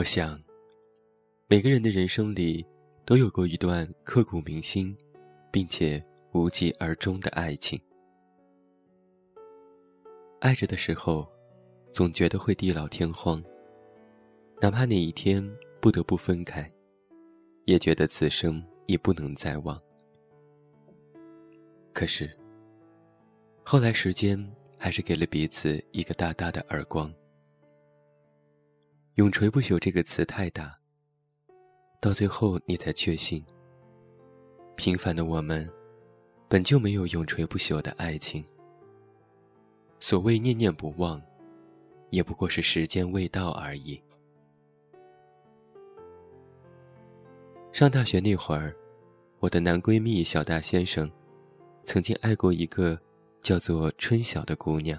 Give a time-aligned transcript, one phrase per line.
[0.00, 0.42] 我想，
[1.46, 2.64] 每个人的人生里
[3.04, 4.96] 都有过一段刻骨铭心，
[5.52, 7.78] 并且无疾而终的爱情。
[10.38, 11.30] 爱着的时候，
[11.92, 13.44] 总觉得会地老天荒。
[14.58, 15.46] 哪怕哪一天
[15.82, 16.66] 不得不分开，
[17.66, 19.78] 也觉得此生也不能再忘。
[21.92, 22.34] 可是，
[23.62, 27.12] 后来时间还是给了彼此一个大大的耳光。
[29.16, 30.78] 永垂不朽这个词太大，
[32.00, 33.44] 到最后你才确信，
[34.76, 35.68] 平凡的我们，
[36.48, 38.44] 本就没有永垂不朽的爱情。
[39.98, 41.20] 所谓念念不忘，
[42.10, 44.00] 也不过是时间未到而已。
[47.72, 48.74] 上大学那会儿，
[49.40, 51.10] 我的男闺蜜小大先生，
[51.84, 52.98] 曾经爱过一个
[53.42, 54.98] 叫做春晓的姑娘。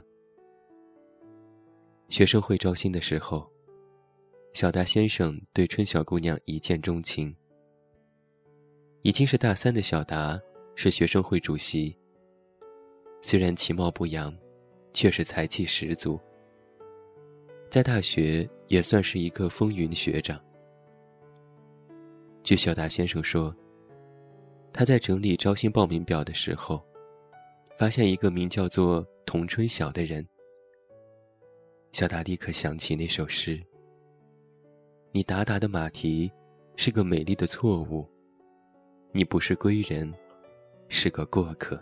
[2.10, 3.51] 学生会招新的时候，
[4.54, 7.36] 小达先生对春晓姑娘一见钟情。
[9.02, 10.40] 已经是大三的小达，
[10.76, 11.98] 是学生会主席。
[13.22, 14.36] 虽然其貌不扬。
[14.94, 16.20] 却是才气十足，
[17.70, 20.38] 在大学也算是一个风云学长。
[22.44, 23.56] 据小达先生说，
[24.74, 26.86] 他在整理招新报名表的时候，
[27.78, 30.28] 发现一个名叫做童春晓的人。
[31.94, 33.58] 小达立刻想起那首诗
[35.14, 36.32] ：“你达达的马蹄，
[36.78, 38.08] 是个美丽的错误，
[39.12, 40.10] 你不是归人，
[40.88, 41.78] 是个过客。”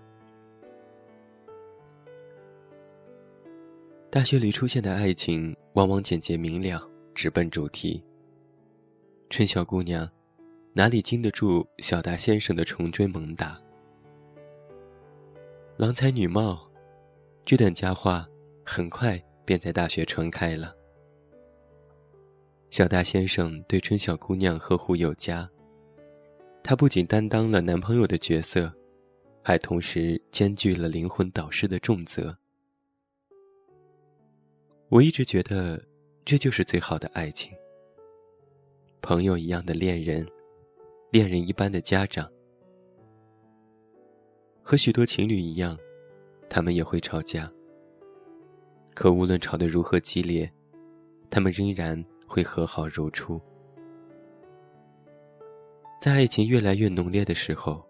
[4.09, 8.03] 大学里出现的爱情往往简洁明了，直奔主题。
[9.29, 10.09] 春晓姑娘
[10.73, 13.62] 哪里经得住小达先生的重追猛打？
[15.78, 16.68] 郎才女貌，
[17.45, 18.28] 这段佳话
[18.66, 20.78] 很快便在大学传开了。
[22.72, 25.50] 小达先生对春晓姑娘呵护有加，
[26.63, 28.72] 他不仅担当了男朋友的角色，
[29.44, 32.38] 还同时兼具了灵魂导师的重责。
[34.90, 35.84] 我一直觉得，
[36.24, 37.52] 这就是最好的爱情。
[39.01, 40.28] 朋友一样的恋人，
[41.09, 42.31] 恋人一般的家长，
[44.62, 45.75] 和许多情侣一样，
[46.47, 47.51] 他们也会吵架。
[48.94, 50.51] 可无论吵得如何激烈，
[51.31, 53.41] 他们仍然会和好如初。
[56.00, 57.84] 在爱情越来越浓烈的时候，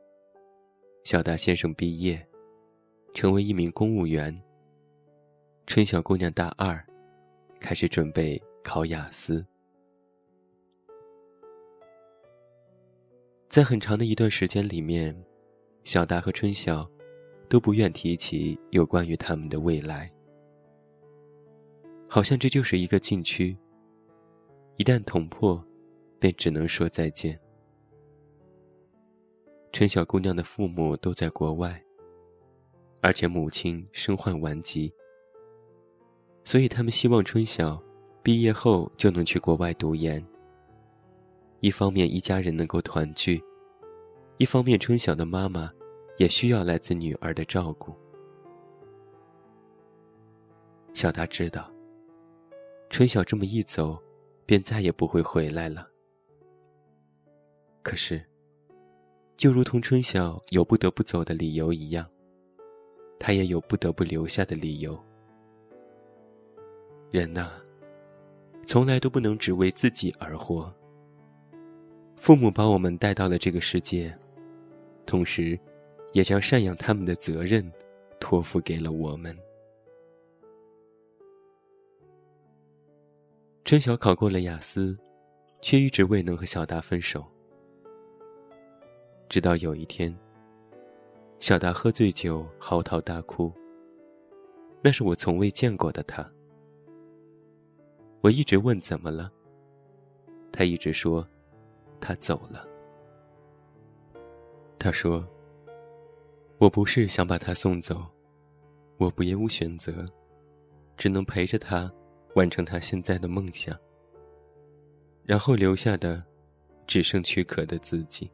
[1.04, 2.28] 小达先生毕业，
[3.14, 4.36] 成为一名公务员。
[5.68, 6.84] 春晓姑娘大二。
[7.62, 9.46] 开始准备考雅思，
[13.50, 15.14] 在很长的一段时间里面，
[15.84, 16.90] 小达和春晓
[17.50, 20.10] 都不愿提起有关于他们的未来，
[22.08, 23.58] 好像这就是一个禁区。
[24.80, 25.62] 一旦捅破，
[26.22, 27.38] 便只能说再见。
[29.74, 31.84] 春晓姑娘的父母都在国外，
[33.02, 34.90] 而且母亲身患顽疾。
[36.46, 37.84] 所以，他们希望春晓
[38.24, 40.26] 毕业后就能去国外读研。
[41.60, 43.38] 一方面，一家人能够团聚；
[44.38, 45.70] 一方面，春晓的妈妈
[46.18, 47.94] 也需要来自女儿的照顾。
[50.94, 51.70] 小达知道，
[52.90, 54.02] 春晓这么一走，
[54.50, 55.88] 便再也不会回来了。
[57.84, 58.20] 可是，
[59.38, 62.04] 就如同春晓有不得不走的理由一样，
[63.20, 65.00] 他也有不得不留下的理由。
[67.12, 67.52] 人呐，
[68.66, 70.74] 从来都不能只为自己而活。
[72.18, 74.12] 父母把我们带到了这个世界，
[75.06, 75.60] 同时，
[76.12, 77.72] 也将赡养他们的责任
[78.20, 79.38] 托付给了我们。
[83.70, 84.98] 春晓考过了雅思，
[85.62, 87.24] 却一直未能和小达分手。
[89.30, 90.12] 直到有一天，
[91.40, 93.54] 小达喝醉酒嚎啕大哭。
[94.82, 96.28] 那是我从未见过的他。
[98.22, 99.32] 我一直问怎么了，
[100.52, 101.24] 他一直说，
[102.02, 102.68] 他走了。
[104.80, 105.24] 他说
[106.58, 108.04] ：“我不是想把他送走，
[108.98, 110.04] 我别无选择，
[110.98, 111.94] 只能陪着他，
[112.36, 113.78] 完成他现在的梦想。
[115.24, 116.24] 然后留下的，
[116.88, 118.30] 只剩躯壳的自己。”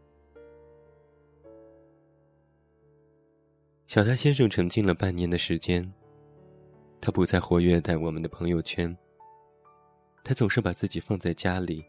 [3.87, 5.93] 小达先生沉浸了半年的时间，
[6.99, 8.97] 他不再活跃在我们的朋友圈。
[10.23, 11.85] 他总是把自己放在家里，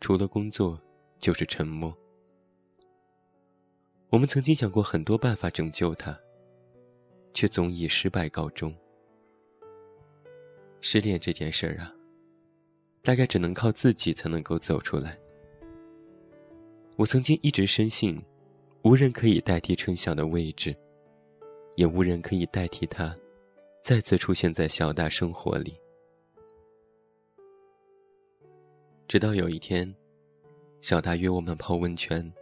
[0.00, 0.80] 除了工作
[1.20, 1.96] 就是沉默。
[4.10, 6.18] 我们曾经想过很多办法拯救他，
[7.32, 8.74] 却总以失败告终。
[10.80, 11.92] 失恋这件事儿啊，
[13.02, 15.18] 大概只能靠自己才能够走出来。
[16.96, 18.20] 我曾经一直深信，
[18.82, 20.74] 无人可以代替春晓的位置，
[21.76, 23.16] 也无人可以代替他，
[23.82, 25.78] 再次出现在小大生活里。
[29.06, 29.94] 直到有一天，
[30.80, 32.32] 小大约我们泡温泉，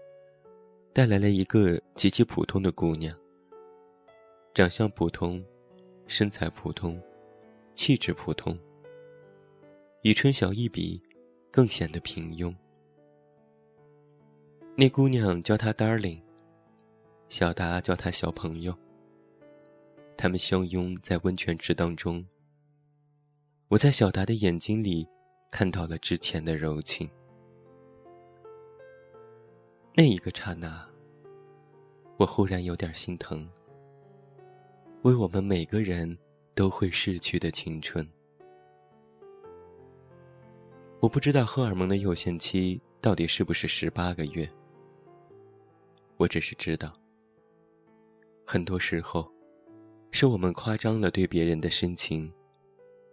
[0.92, 3.16] 带来了一个极其普通的姑娘。
[4.52, 5.44] 长相普通，
[6.06, 7.00] 身材普通，
[7.76, 8.58] 气质普通。
[10.02, 11.00] 与春晓一比，
[11.50, 12.52] 更显得平庸。
[14.74, 16.20] 那姑娘叫他 darling，
[17.28, 18.76] 小达叫他小朋友。
[20.16, 22.24] 他们相拥在温泉池当中。
[23.68, 25.06] 我在小达的眼睛里
[25.50, 27.08] 看到了之前的柔情。
[29.94, 30.88] 那一个刹那，
[32.16, 33.46] 我忽然有点心疼。
[35.02, 36.16] 为我们每个人
[36.56, 38.08] 都会逝去的青春，
[41.00, 44.50] 我不知道荷尔蒙的有限期到底是不是十八个月。
[46.16, 46.90] 我只是知道，
[48.46, 49.30] 很多时候，
[50.12, 52.32] 是我们夸张了对别人的深情，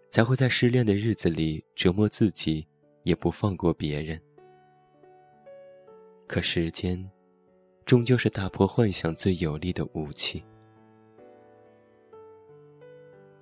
[0.09, 2.65] 才会在失恋的日子里折磨自己，
[3.03, 4.17] 也不放过别人。
[6.27, 7.11] 可时间，
[7.83, 10.41] 终究是打破幻想最有力的武器。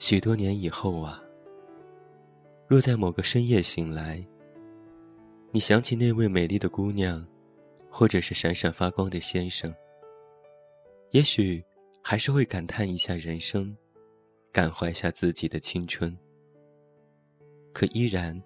[0.01, 1.23] 许多年以后啊，
[2.67, 4.19] 若在某个深夜醒来，
[5.51, 7.23] 你想起那位美丽的姑娘，
[7.87, 9.71] 或者是闪闪发光的先生，
[11.11, 11.63] 也许
[12.01, 13.77] 还是会感叹一下人生，
[14.51, 16.17] 感怀下自己的青春。
[17.71, 18.41] 可依然，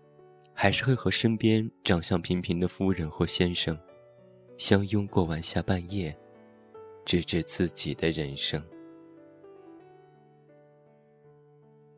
[0.53, 3.79] 还是会和身边长相平平的夫人或先生，
[4.57, 6.13] 相拥过完下半夜，
[7.05, 8.61] 直至自己的人生。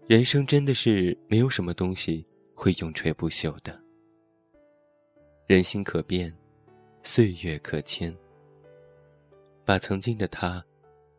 [0.08, 2.26] 人生真的是没有什么东西
[2.56, 3.78] 会永垂不朽的。
[5.46, 6.34] 人心可变，
[7.04, 8.16] 岁月可迁。
[9.66, 10.66] 把曾经的他，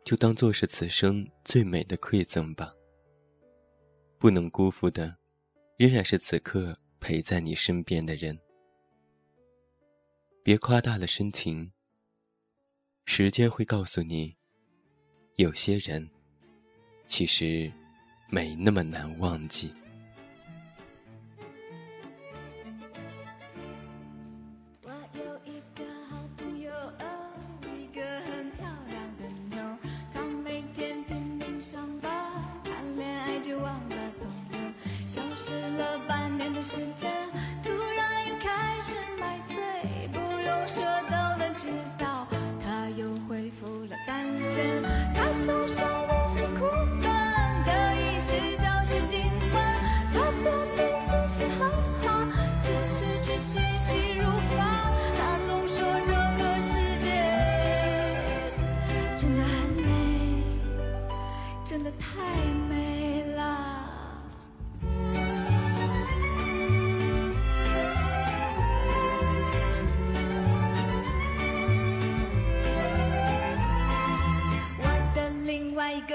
[0.06, 2.72] 就当做是此生最美的馈赠吧。
[4.18, 5.18] 不能辜负的，
[5.76, 8.38] 仍然是此刻陪在你身边的人。
[10.42, 11.70] 别夸大了深情。
[13.04, 14.34] 时间会告诉你，
[15.36, 16.08] 有些人，
[17.06, 17.70] 其实。
[18.30, 19.72] 没那么难忘记。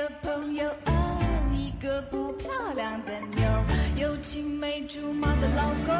[0.04, 1.18] 的朋友，哦，
[1.54, 3.48] 一个不漂亮的妞，
[3.96, 5.96] 有青梅竹马的老公，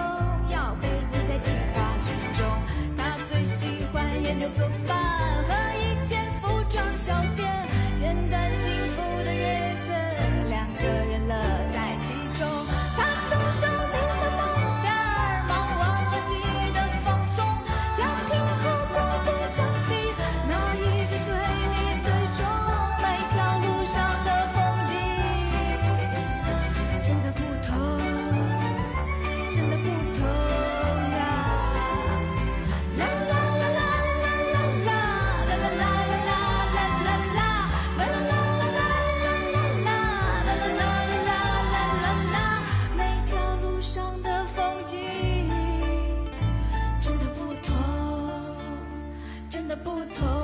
[0.52, 2.46] 要被逼在计划之中。
[2.98, 4.98] 他最喜欢研究做饭
[5.48, 6.33] 和一天。
[49.54, 50.43] 真的不同。